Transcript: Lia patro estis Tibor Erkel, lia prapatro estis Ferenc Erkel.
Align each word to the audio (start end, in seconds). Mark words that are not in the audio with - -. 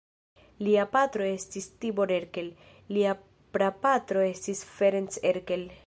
Lia 0.67 0.85
patro 0.95 1.27
estis 1.33 1.67
Tibor 1.85 2.13
Erkel, 2.17 2.49
lia 2.97 3.13
prapatro 3.59 4.29
estis 4.33 4.65
Ferenc 4.79 5.25
Erkel. 5.35 5.73